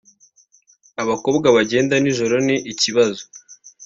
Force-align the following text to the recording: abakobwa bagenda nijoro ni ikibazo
abakobwa 1.01 1.47
bagenda 1.57 1.93
nijoro 2.01 2.35
ni 2.47 2.55
ikibazo 2.71 3.21